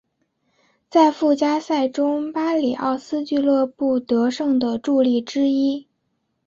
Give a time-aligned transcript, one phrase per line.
[0.89, 5.87] 在附加赛中巴里奥斯俱乐部得胜的助力之一。